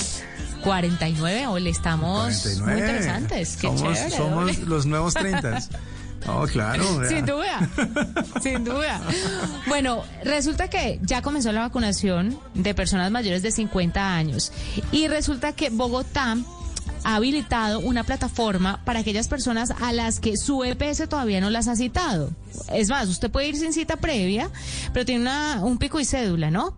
[0.65, 2.73] 49, ole, estamos 49.
[2.73, 3.57] muy interesantes.
[3.57, 5.59] Qué somos chévere, somos los nuevos 30.
[6.27, 7.01] Oh, claro.
[7.01, 7.09] vea.
[7.11, 7.69] Sin duda,
[8.43, 9.01] sin duda.
[9.67, 14.51] Bueno, resulta que ya comenzó la vacunación de personas mayores de 50 años
[14.91, 16.39] y resulta que Bogotá
[17.05, 21.69] ha habilitado una plataforma para aquellas personas a las que su EPS todavía no las
[21.69, 22.31] ha citado.
[22.73, 24.51] Es más, usted puede ir sin cita previa,
[24.93, 26.75] pero tiene una- un pico y cédula, ¿no?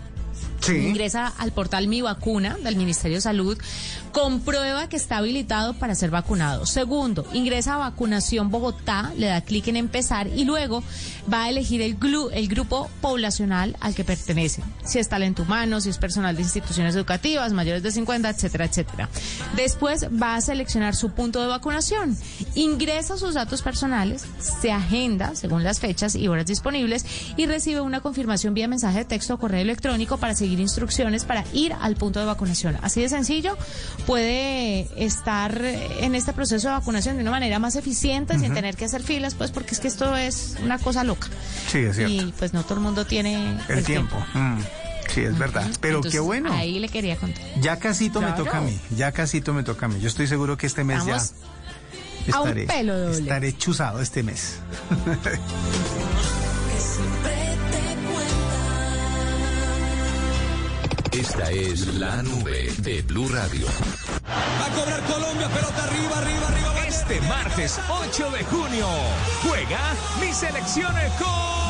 [0.70, 3.58] Ingresa al portal Mi Vacuna del Ministerio de Salud,
[4.12, 6.66] comprueba que está habilitado para ser vacunado.
[6.66, 10.84] Segundo, ingresa a Vacunación Bogotá, le da clic en empezar y luego
[11.32, 11.96] va a elegir el,
[12.32, 14.62] el grupo poblacional al que pertenece.
[14.84, 19.08] Si es talento humano, si es personal de instituciones educativas, mayores de 50, etcétera, etcétera.
[19.56, 22.16] Después va a seleccionar su punto de vacunación,
[22.54, 27.04] ingresa sus datos personales, se agenda según las fechas y horas disponibles
[27.36, 31.44] y recibe una confirmación vía mensaje de texto o correo electrónico para seguir instrucciones para
[31.52, 32.76] ir al punto de vacunación.
[32.82, 33.56] Así de sencillo,
[34.06, 38.84] puede estar en este proceso de vacunación de una manera más eficiente sin tener que
[38.86, 41.28] hacer filas, pues porque es que esto es una cosa loca.
[41.70, 42.12] Sí, es cierto.
[42.12, 44.16] Y pues no todo el mundo tiene el, tiempo.
[44.34, 44.58] Mm,
[45.12, 45.66] Sí, es verdad.
[45.80, 46.52] Pero Entonces, qué bueno.
[46.52, 47.42] Ahí le quería contar.
[47.60, 48.44] Ya casito me Claro.
[48.44, 48.78] toca a mí.
[48.96, 50.00] Ya casito me toca a mí.
[50.00, 51.34] Yo estoy seguro que este mes Vamos
[52.26, 53.18] ya a un estaré, pelo doble.
[53.18, 54.58] estaré chuzado este mes.
[61.12, 63.66] Esta es la nube de Blue Radio.
[64.26, 66.86] Va a cobrar Colombia, pelota arriba, arriba, arriba.
[66.88, 68.86] Este martes 8 de junio
[69.42, 71.61] juega mi selección Colombia.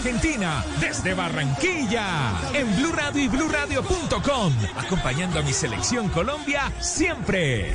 [0.00, 7.74] Argentina desde Barranquilla en Blue Radio y BlueRadio.com acompañando a mi selección Colombia siempre.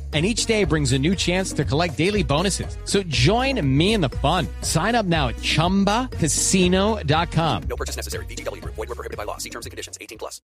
[0.13, 2.75] And each day brings a new chance to collect daily bonuses.
[2.83, 4.45] So join me in the fun.
[4.61, 7.63] Sign up now at chumbacasino.com.
[7.69, 8.25] No purchase necessary.
[8.25, 8.75] VGW Group.
[8.75, 9.37] Void were prohibited by law.
[9.37, 9.97] See terms and conditions.
[10.01, 10.41] 18 plus.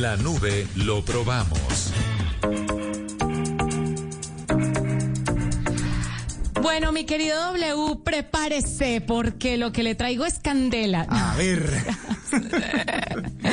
[0.00, 1.92] La nube lo probamos.
[6.60, 11.06] Bueno, mi querido W, prepárese porque lo que le traigo es candela.
[11.08, 11.62] A ver.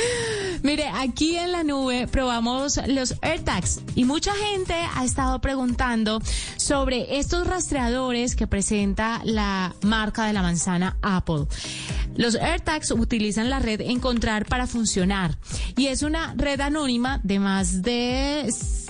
[0.64, 6.22] Mire, aquí en la nube probamos los AirTags y mucha gente ha estado preguntando
[6.58, 11.48] sobre estos rastreadores que presenta la marca de la manzana Apple.
[12.16, 15.38] Los AirTags utilizan la red Encontrar para funcionar
[15.78, 18.48] y es una red anónima de más de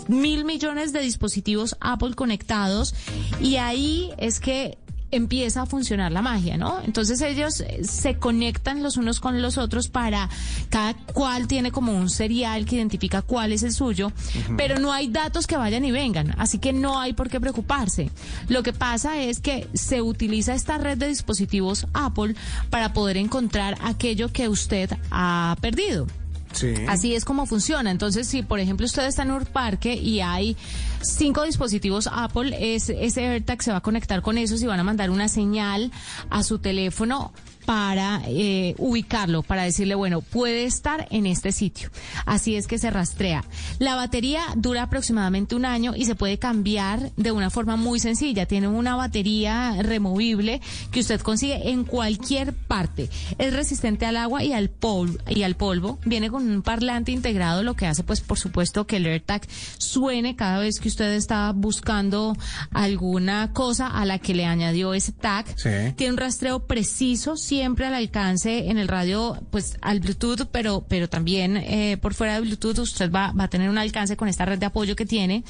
[0.08, 2.94] mil millones de dispositivos Apple conectados
[3.40, 4.78] y ahí es que
[5.12, 6.82] empieza a funcionar la magia, ¿no?
[6.82, 10.30] Entonces ellos eh, se conectan los unos con los otros para
[10.70, 14.12] cada cual tiene como un serial que identifica cuál es el suyo,
[14.58, 18.10] pero no hay datos que vayan y vengan, así que no hay por qué preocuparse.
[18.48, 22.36] Lo que pasa es que se utiliza esta red de dispositivos Apple
[22.70, 26.08] para poder encontrar aquello que usted ha perdido.
[26.54, 26.74] Sí.
[26.88, 27.92] Así es como funciona.
[27.92, 30.56] Entonces, si por ejemplo usted está en un parque y hay
[31.02, 34.84] cinco dispositivos Apple, es, ese AirTag se va a conectar con esos y van a
[34.84, 35.92] mandar una señal
[36.30, 37.34] a su teléfono
[37.66, 41.90] para eh, ubicarlo, para decirle, bueno, puede estar en este sitio.
[42.26, 43.44] Así es que se rastrea.
[43.80, 48.46] La batería dura aproximadamente un año y se puede cambiar de una forma muy sencilla.
[48.46, 53.10] Tiene una batería removible que usted consigue en cualquier parte.
[53.38, 56.00] Es resistente al agua y al polvo, y al polvo.
[56.06, 59.48] Viene con un parlante integrado, lo que hace, pues, por supuesto, que el AirTag
[59.78, 62.36] suene cada vez que usted está buscando
[62.74, 65.46] alguna cosa a la que le añadió ese tag.
[65.58, 65.70] Sí.
[65.96, 71.10] Tiene un rastreo preciso, siempre al alcance en el radio, pues al Bluetooth, pero, pero
[71.10, 74.46] también eh, por fuera de Bluetooth usted va, va a tener un alcance con esta
[74.46, 75.44] red de apoyo que tiene.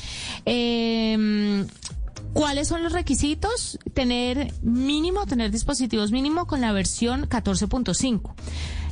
[0.47, 1.63] Eh,
[2.33, 3.77] ¿Cuáles son los requisitos?
[3.93, 8.33] Tener mínimo, tener dispositivos mínimo con la versión 14.5.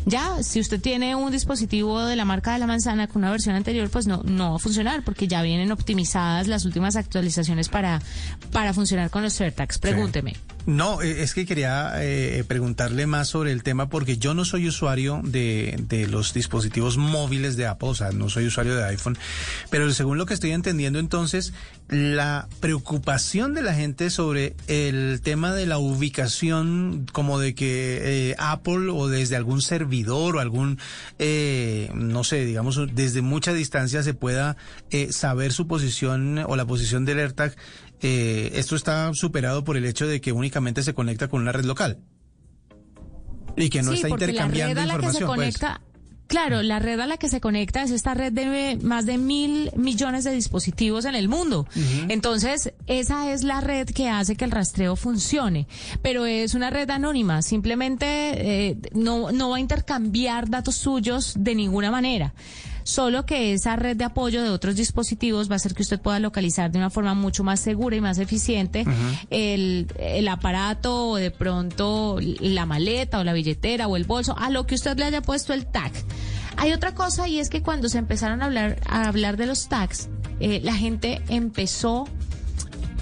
[0.06, 3.56] Ya, si usted tiene un dispositivo de la marca de la manzana con una versión
[3.56, 8.04] anterior, pues no, no va a funcionar porque ya vienen optimizadas las últimas actualizaciones para,
[8.52, 9.80] para funcionar con los AirTags.
[9.80, 10.36] Pregúnteme.
[10.70, 14.68] No, eh, es que quería eh, preguntarle más sobre el tema porque yo no soy
[14.68, 19.18] usuario de, de los dispositivos móviles de Apple, o sea, no soy usuario de iPhone,
[19.72, 21.54] pero según lo que estoy entendiendo entonces,
[21.90, 28.36] la preocupación de la gente sobre el tema de la ubicación, como de que eh,
[28.38, 30.78] Apple o desde algún servidor o algún,
[31.18, 34.56] eh, no sé, digamos, desde mucha distancia se pueda
[34.92, 37.56] eh, saber su posición o la posición del AirTag,
[38.02, 41.66] eh, esto está superado por el hecho de que únicamente se conecta con una red
[41.66, 42.00] local
[43.56, 45.52] y que no sí, está porque intercambiando la red a la que se información.
[45.52, 45.80] pues.
[46.28, 49.72] claro, la red a la que se conecta es esta red de más de mil
[49.76, 51.68] millones de dispositivos en el mundo.
[52.08, 55.68] Entonces, esa es la red que hace que el rastreo funcione,
[56.02, 61.56] pero es una red anónima, simplemente eh, no, no va a intercambiar datos suyos de
[61.56, 62.34] ninguna manera.
[62.84, 66.20] Solo que esa red de apoyo de otros dispositivos va a hacer que usted pueda
[66.20, 68.86] localizar de una forma mucho más segura y más eficiente
[69.30, 74.50] el, el aparato o de pronto la maleta o la billetera o el bolso, a
[74.50, 75.92] lo que usted le haya puesto el tag.
[76.58, 79.70] Hay otra cosa y es que cuando se empezaron a hablar, a hablar de los
[79.70, 80.10] tags,
[80.40, 82.08] eh, la gente empezó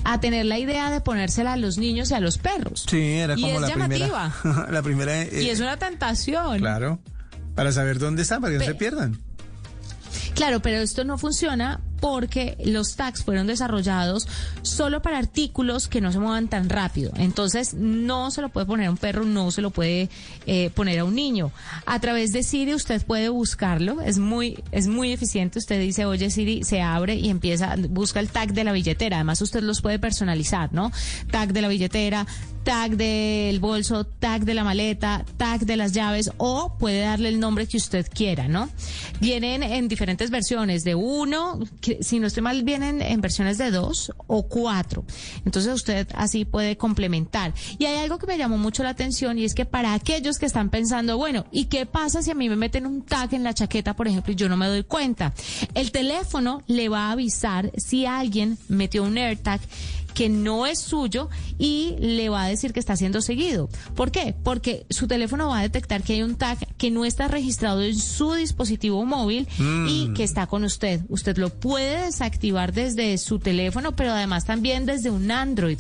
[0.04, 2.86] a tener la idea de ponérsela a los niños y a los perros.
[2.90, 4.34] Sí, era Y como es la llamativa.
[4.42, 4.68] primera.
[4.72, 5.22] la primera.
[5.24, 6.60] eh, y es una tentación.
[6.60, 7.00] Claro.
[7.56, 9.20] Para saber dónde están, para que no se pierdan.
[10.38, 14.28] Claro, pero esto no funciona porque los tags fueron desarrollados
[14.62, 17.12] solo para artículos que no se muevan tan rápido.
[17.16, 20.10] Entonces, no se lo puede poner a un perro, no se lo puede
[20.46, 21.52] eh, poner a un niño.
[21.86, 25.60] A través de Siri usted puede buscarlo, es muy, es muy eficiente.
[25.60, 29.18] Usted dice, oye Siri, se abre y empieza, busca el tag de la billetera.
[29.18, 30.92] Además, usted los puede personalizar, ¿no?
[31.32, 32.26] Tag de la billetera,
[32.64, 37.40] tag del bolso, tag de la maleta, tag de las llaves o puede darle el
[37.40, 38.70] nombre que usted quiera, ¿no?
[39.22, 41.60] Vienen en diferentes versiones, de uno,
[42.02, 45.06] si no estoy mal, vienen en versiones de dos o cuatro.
[45.46, 47.54] Entonces usted así puede complementar.
[47.78, 50.46] Y hay algo que me llamó mucho la atención y es que para aquellos que
[50.46, 53.54] están pensando, bueno, ¿y qué pasa si a mí me meten un tag en la
[53.54, 55.34] chaqueta, por ejemplo, y yo no me doy cuenta?
[55.74, 59.62] El teléfono le va a avisar si alguien metió un AirTag
[60.18, 63.70] que no es suyo y le va a decir que está siendo seguido.
[63.96, 64.34] ¿Por qué?
[64.44, 67.96] Porque su teléfono va a detectar que hay un tag que no está registrado en
[67.96, 69.48] su dispositivo móvil
[69.88, 71.02] y que está con usted.
[71.08, 75.78] Usted lo puede desactivar desde su teléfono, pero además también desde un Android.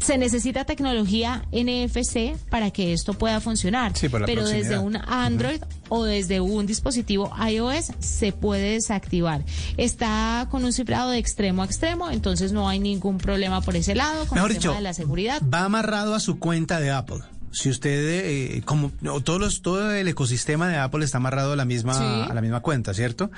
[0.00, 6.04] Se necesita tecnología NFC para que esto pueda funcionar, Sí, pero desde un Android o
[6.04, 9.44] desde un dispositivo iOS se puede desactivar.
[9.76, 13.94] Está con un cifrado de extremo a extremo, entonces no hay ningún problema por ese
[13.94, 15.40] lado con Mejor el dicho, tema de la seguridad.
[15.42, 17.18] va amarrado a su cuenta de Apple.
[17.52, 17.90] Si usted,
[18.24, 18.90] eh, como
[19.24, 22.30] todos los, todo el ecosistema de Apple está amarrado a la misma, Sí.
[22.30, 23.30] a la misma cuenta, ¿cierto?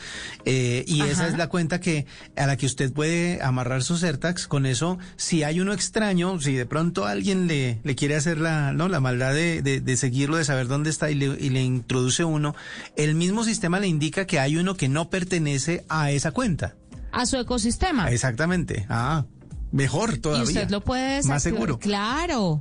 [0.44, 2.06] Eh, y esa es la cuenta que
[2.36, 4.48] a la que usted puede amarrar sus AirTags.
[4.48, 8.72] Con eso, si hay uno extraño, si de pronto alguien le, le quiere hacer la,
[8.72, 11.62] no, la maldad de, de, de seguirlo, de saber dónde está y le, y le
[11.62, 12.54] introduce uno,
[12.96, 16.74] el mismo sistema le indica que hay uno que no pertenece a esa cuenta.
[17.12, 18.10] A su ecosistema.
[18.10, 18.84] Exactamente.
[18.88, 19.24] Ah,
[19.72, 20.44] mejor todavía.
[20.44, 21.34] Y usted lo puede desactivar.
[21.34, 21.78] Más seguro.
[21.78, 22.60] Claro.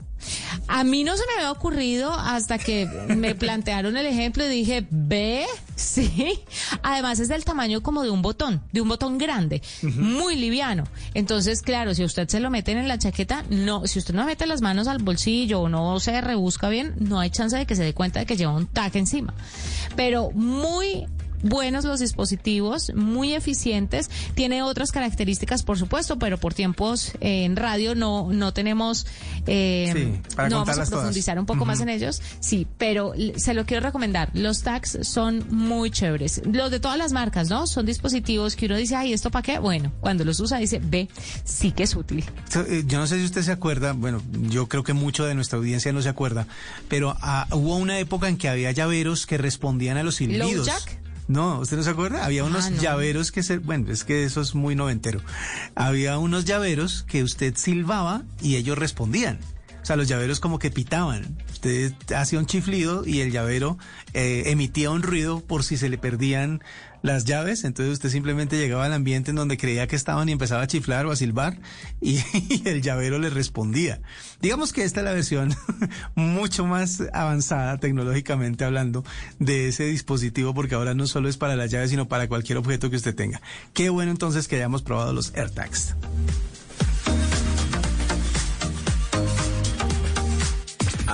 [0.67, 2.85] A mí no se me había ocurrido hasta que
[3.15, 5.45] me plantearon el ejemplo y dije, ve,
[5.75, 6.39] sí.
[6.83, 10.83] Además es del tamaño como de un botón, de un botón grande, muy liviano.
[11.13, 14.45] Entonces, claro, si usted se lo mete en la chaqueta, no, si usted no mete
[14.45, 17.83] las manos al bolsillo o no se rebusca bien, no hay chance de que se
[17.83, 19.33] dé cuenta de que lleva un tag encima.
[19.95, 21.05] Pero muy
[21.43, 27.55] buenos los dispositivos, muy eficientes, tiene otras características, por supuesto, pero por tiempos eh, en
[27.55, 29.05] radio no, no tenemos,
[29.45, 30.89] eh, Sí, para no vamos a todas.
[30.89, 35.45] profundizar un poco más en ellos, sí, pero se lo quiero recomendar, los tags son
[35.49, 37.67] muy chéveres, los de todas las marcas, ¿no?
[37.67, 39.59] Son dispositivos que uno dice, ay, ¿esto para qué?
[39.59, 41.07] Bueno, cuando los usa dice, ve,
[41.43, 42.23] sí que es útil.
[42.67, 45.57] Eh, Yo no sé si usted se acuerda, bueno, yo creo que mucho de nuestra
[45.57, 46.47] audiencia no se acuerda,
[46.87, 50.65] pero ah, hubo una época en que había llaveros que respondían a los silbidos.
[50.65, 50.99] Jack?
[51.27, 52.23] No, ¿usted no se acuerda?
[52.25, 52.81] Había unos Ah, no.
[52.81, 55.21] llaveros que se, bueno, es que eso es muy noventero.
[55.75, 59.39] Había unos llaveros que usted silbaba y ellos respondían.
[59.81, 61.37] O sea, los llaveros como que pitaban.
[61.51, 63.77] Usted hacía un chiflido y el llavero
[64.13, 66.61] eh, emitía un ruido por si se le perdían
[67.01, 67.63] las llaves.
[67.63, 71.05] Entonces usted simplemente llegaba al ambiente en donde creía que estaban y empezaba a chiflar
[71.05, 71.59] o a silbar
[72.01, 72.19] y,
[72.65, 74.01] el llavero le respondía.
[74.41, 75.55] Digamos que esta es la versión
[76.15, 79.03] mucho más avanzada tecnológicamente hablando
[79.39, 82.89] de ese dispositivo porque ahora no solo es para las llaves sino para cualquier objeto
[82.89, 83.41] que usted tenga.
[83.73, 85.95] Qué bueno entonces que hayamos probado los AirTags.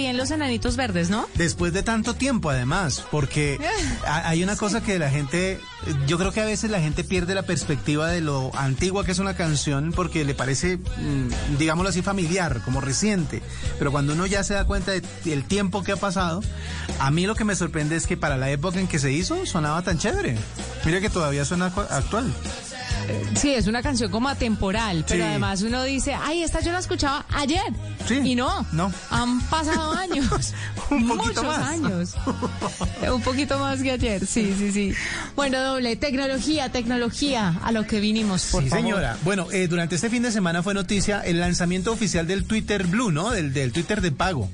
[0.00, 1.28] Bien los enanitos verdes, ¿no?
[1.34, 3.58] Después de tanto tiempo, además, porque
[4.06, 5.60] ha- hay una cosa que la gente,
[6.06, 9.18] yo creo que a veces la gente pierde la perspectiva de lo antigua que es
[9.18, 13.42] una canción porque le parece, mm, digámoslo así, familiar, como reciente.
[13.78, 16.42] Pero cuando uno ya se da cuenta de- del tiempo que ha pasado,
[16.98, 19.44] a mí lo que me sorprende es que para la época en que se hizo
[19.46, 20.36] sonaba tan chévere.
[20.84, 22.32] Mira que todavía suena actual.
[23.36, 25.28] Sí, es una canción como atemporal, pero Sí.
[25.30, 27.60] además uno dice, ay, esta yo la escuchaba ayer.
[28.24, 28.92] Y no, no.
[29.10, 30.52] han pasado años.
[30.90, 31.58] Un muchos más.
[31.68, 32.14] años.
[33.12, 34.94] Un poquito más que ayer, sí, sí, sí.
[35.36, 38.84] Bueno, doble, tecnología, tecnología, a lo que vinimos, por sí, favor.
[38.84, 39.16] señora.
[39.22, 43.10] Bueno, eh, durante este fin de semana fue noticia el lanzamiento oficial del Twitter Blue,
[43.12, 43.30] ¿no?
[43.30, 44.50] Del, del Twitter de pago.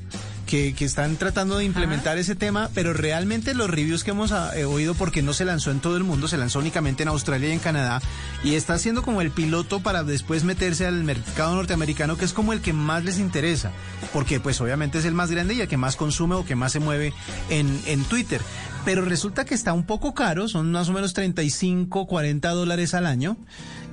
[0.47, 4.57] Que, que están tratando de implementar ese tema, pero realmente los reviews que hemos ah,
[4.57, 7.49] eh, oído, porque no se lanzó en todo el mundo, se lanzó únicamente en Australia
[7.49, 8.01] y en Canadá,
[8.45, 12.53] y está siendo como el piloto para después meterse al mercado norteamericano, que es como
[12.53, 13.73] el que más les interesa,
[14.13, 16.71] porque pues obviamente es el más grande y el que más consume o que más
[16.71, 17.13] se mueve
[17.51, 18.41] en, en Twitter.
[18.87, 23.07] Pero resulta que está un poco caro, son más o menos 35, 40 dólares al
[23.07, 23.37] año.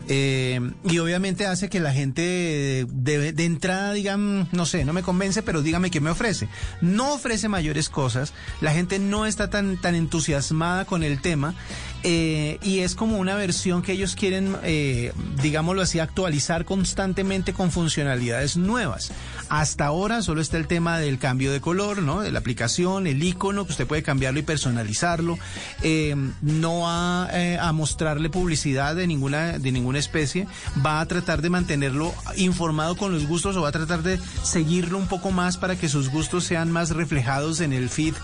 [0.07, 5.03] Eh, y obviamente hace que la gente de, de entrada digan, no sé, no me
[5.03, 6.47] convence, pero dígame qué me ofrece.
[6.81, 11.55] No ofrece mayores cosas, la gente no está tan, tan entusiasmada con el tema
[12.03, 17.71] eh, y es como una versión que ellos quieren, eh, digámoslo así, actualizar constantemente con
[17.71, 19.11] funcionalidades nuevas.
[19.53, 22.21] Hasta ahora solo está el tema del cambio de color, ¿no?
[22.21, 25.37] De la aplicación, el icono, que usted puede cambiarlo y personalizarlo.
[25.83, 30.47] Eh, no va eh, a mostrarle publicidad de ninguna, de ninguna especie.
[30.83, 34.97] Va a tratar de mantenerlo informado con los gustos o va a tratar de seguirlo
[34.97, 38.15] un poco más para que sus gustos sean más reflejados en el feed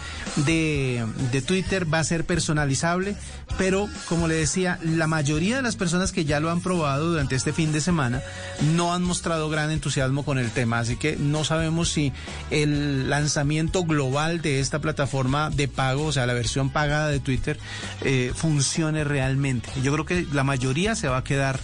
[0.48, 1.94] de, de Twitter.
[1.94, 3.16] Va a ser personalizable,
[3.60, 7.36] pero como le decía, la mayoría de las personas que ya lo han probado durante
[7.36, 8.24] este fin de semana
[8.74, 12.14] no han mostrado gran entusiasmo con el tema, así que no sabemos si
[12.50, 17.60] el lanzamiento global de esta plataforma de pago, o sea, la versión pagada de Twitter,
[18.04, 19.70] eh, funcione realmente.
[19.84, 21.60] Yo creo que la mayoría se va a quedar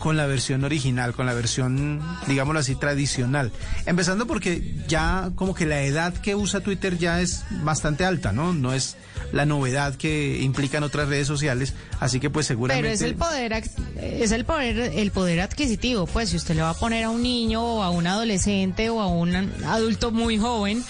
[0.00, 3.52] con la versión original, con la versión, digámoslo así, tradicional.
[3.86, 8.52] Empezando porque ya como que la edad que usa Twitter ya es bastante alta, ¿no?
[8.52, 8.96] No es
[9.32, 12.82] la novedad que implican otras redes sociales, así que pues seguramente...
[12.82, 13.52] Pero es el poder
[14.00, 17.22] es el poder el poder adquisitivo, pues si usted le va a poner a un
[17.22, 19.36] niño o a un adolescente o a un
[19.66, 20.82] adulto muy joven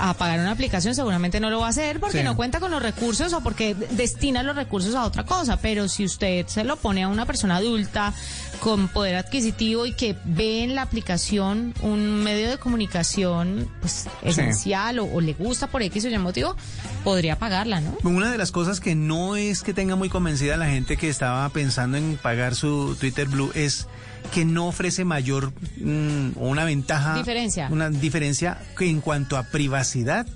[0.00, 2.22] a pagar una aplicación seguramente no lo va a hacer porque Sí.
[2.24, 6.04] no cuenta con los recursos o porque destina los recursos a otra cosa, pero si
[6.04, 8.14] usted se lo pone a una persona adulta
[8.60, 14.98] con poder adquisitivo y que ve en la aplicación un medio de comunicación pues esencial
[14.98, 16.56] o, o le gusta por X o Y motivo,
[17.04, 17.96] podría pagarla, ¿no?
[18.04, 21.48] Una de las cosas que no es que tenga muy convencida la gente que estaba
[21.50, 23.86] pensando en pagar su Twitter Blue es
[24.32, 27.68] que no ofrece mayor mm, una ventaja Diferencia.
[27.70, 30.26] una diferencia que en cuanto a privacidad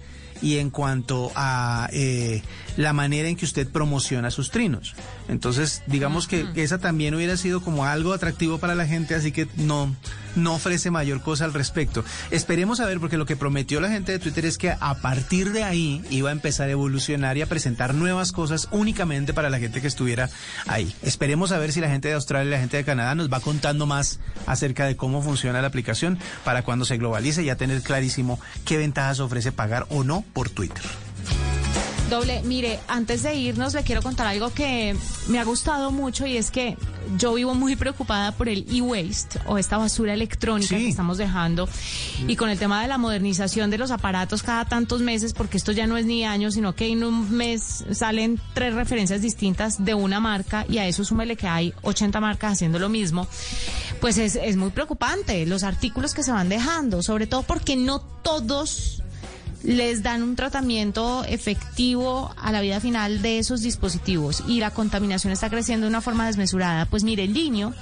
[0.43, 2.43] y en cuanto a eh,
[2.77, 4.95] la manera en que usted promociona sus trinos.
[5.29, 9.49] Entonces, digamos que esa también hubiera sido como algo atractivo para la gente, así que
[9.57, 9.95] no,
[10.37, 12.05] no ofrece mayor cosa al respecto.
[12.31, 15.53] Esperemos a ver, porque lo que prometió la gente de Twitter es que a partir
[15.53, 19.59] de ahí iba a empezar a evolucionar y a presentar nuevas cosas únicamente para la
[19.59, 20.29] gente que estuviera
[20.67, 20.95] ahí.
[21.03, 23.41] Esperemos a ver si la gente de Australia y la gente de Canadá nos va
[23.41, 28.41] contando más acerca de cómo funciona la aplicación para cuando se globalice ya tener clarísimo
[28.65, 30.85] qué ventajas ofrece pagar o no por Twitter.
[32.13, 34.95] Doble, mire, antes de irnos le quiero contar algo que
[35.29, 36.77] me ha gustado mucho y es que
[37.17, 41.67] yo vivo muy preocupada por el e-waste o esta basura electrónica que estamos dejando
[42.29, 45.73] y con el tema de la modernización de los aparatos cada tantos meses, porque esto
[45.73, 49.95] ya no es ni años, sino que en un mes salen tres referencias distintas de
[49.95, 53.27] una marca y a eso súmele que hay 80 marcas haciendo lo mismo,
[54.03, 58.01] pues es, es muy preocupante los artículos que se van dejando, sobre todo porque no
[58.01, 59.02] todos
[59.63, 65.33] les dan un tratamiento efectivo a la vida final de esos dispositivos y la contaminación
[65.33, 66.87] está creciendo de una forma desmesurada.
[66.87, 67.73] Pues mire, el Niño,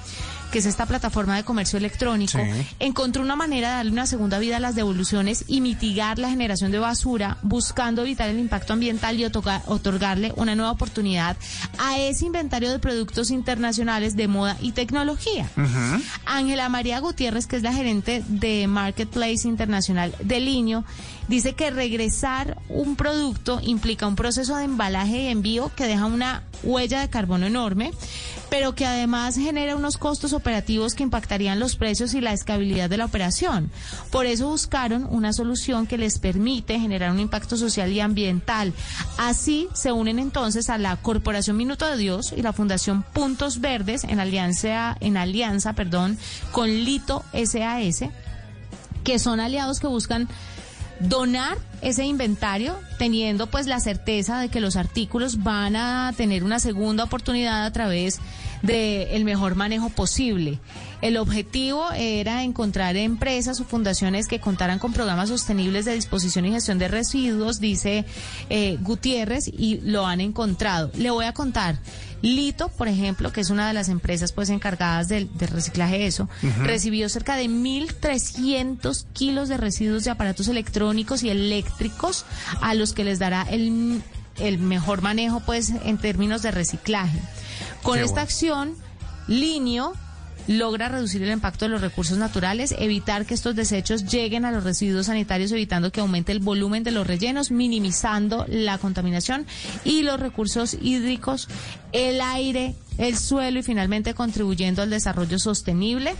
[0.51, 2.65] que es esta plataforma de comercio electrónico, Sí.
[2.79, 6.71] encontró una manera de darle una segunda vida a las devoluciones y mitigar la generación
[6.71, 11.37] de basura, buscando evitar el impacto ambiental y otorga- otorgarle una nueva oportunidad
[11.77, 15.49] a ese inventario de productos internacionales de moda y tecnología.
[16.25, 20.83] Ángela María Gutiérrez, que es la gerente de Marketplace Internacional de Liño,
[21.27, 26.43] dice que regresar un producto implica un proceso de embalaje y envío que deja una
[26.63, 27.91] huella de carbono enorme,
[28.49, 32.97] pero que además genera unos costos operativos que impactarían los precios y la escalabilidad de
[32.97, 33.71] la operación.
[34.11, 38.73] Por eso buscaron una solución que les permite generar un impacto social y ambiental.
[39.17, 44.03] Así se unen entonces a la Corporación Minuto de Dios y la Fundación Puntos Verdes
[44.03, 46.17] en alianza, en alianza, perdón,
[46.51, 48.05] con Lito SAS,
[49.03, 50.27] que son aliados que buscan
[51.07, 56.59] donar ese inventario teniendo pues la certeza de que los artículos van a tener una
[56.59, 58.19] segunda oportunidad a través
[58.61, 60.59] del mejor manejo posible.
[61.01, 66.51] El objetivo era encontrar empresas o fundaciones que contaran con programas sostenibles de disposición y
[66.51, 68.05] gestión de residuos, dice
[68.49, 70.91] eh, Gutiérrez, y lo han encontrado.
[70.95, 71.79] Le voy a contar.
[72.21, 76.07] Lito, por ejemplo, que es una de las empresas pues encargadas del, del reciclaje de
[76.07, 76.29] eso,
[76.63, 82.25] recibió cerca de 1.300 kilos de residuos de aparatos electrónicos y eléctricos
[82.61, 84.01] a los que les dará el,
[84.37, 87.19] el mejor manejo pues en términos de reciclaje.
[87.81, 88.23] Con Qué esta bueno.
[88.23, 88.75] acción,
[89.27, 89.93] Linio
[90.47, 94.63] logra reducir el impacto de los recursos naturales, evitar que estos desechos lleguen a los
[94.63, 99.45] residuos sanitarios, evitando que aumente el volumen de los rellenos, minimizando la contaminación
[99.85, 101.47] y los recursos hídricos,
[101.91, 106.15] el aire, el suelo y finalmente contribuyendo al desarrollo sostenible.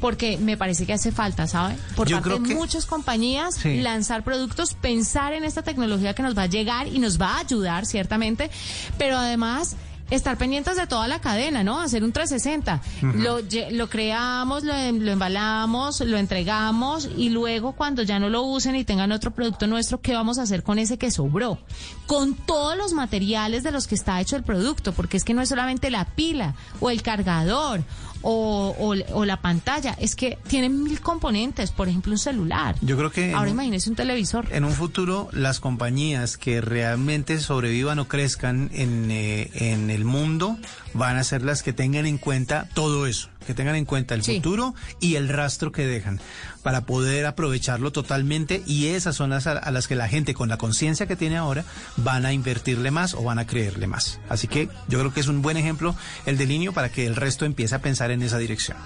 [0.00, 1.76] Porque me parece que hace falta, ¿sabe?
[1.94, 3.82] Por Yo parte de que- muchas compañías, Sí.
[3.82, 7.40] lanzar productos, pensar en esta tecnología que nos va a llegar y nos va a
[7.40, 8.50] ayudar, ciertamente,
[8.96, 9.76] pero además
[10.10, 11.80] estar pendientes de toda la cadena, ¿no?
[11.80, 12.80] Hacer un 360.
[13.02, 13.72] Ujú.
[13.72, 18.84] Lo, creamos, lo, lo embalamos, lo entregamos y luego cuando ya no lo usen y
[18.84, 21.58] tengan otro producto nuestro, ¿qué vamos a hacer con ese que sobró?
[22.06, 25.42] Con todos los materiales de los que está hecho el producto, porque es que no
[25.42, 27.82] es solamente la pila o el cargador
[28.22, 32.76] o, o- o la pantalla, es que tienen mil componentes, por ejemplo un celular.
[32.80, 34.46] Yo creo que Ahora imagínese un televisor.
[34.52, 40.58] En un futuro, las compañías que realmente sobrevivan o crezcan en, eh, en el mundo
[40.94, 44.22] van a ser las que tengan en cuenta todo eso, que tengan en cuenta el
[44.22, 46.20] futuro y el rastro que dejan
[46.62, 50.58] para poder aprovecharlo totalmente y esas son las a, las que la gente con la
[50.58, 51.64] conciencia que tiene ahora
[51.96, 54.20] van a invertirle más o van a creerle más.
[54.28, 55.94] Así que yo creo que es un buen ejemplo
[56.26, 58.76] el de Linio para que el resto empiece a pensar en esa dirección.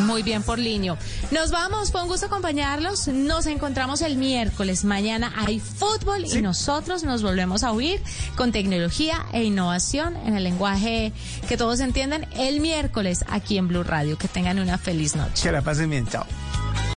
[0.00, 0.98] Muy bien por Linio.
[1.30, 3.08] Nos vamos, fue un gusto acompañarlos.
[3.08, 4.84] Nos encontramos el miércoles.
[4.84, 8.02] Mañana hay fútbol y nosotros nos volvemos a oír
[8.36, 11.12] con tecnología e innovación en el lenguaje
[11.48, 14.18] que todos entiendan el miércoles aquí en Blue Radio.
[14.18, 15.42] Que tengan una feliz noche.
[15.42, 16.26] Que la pasen bien, chao.